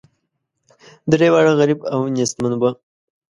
درې 1.11 1.27
واړه 1.33 1.51
غریب 1.59 1.79
او 1.93 1.99
نیستمن 2.15 2.53
وه. 2.61 2.71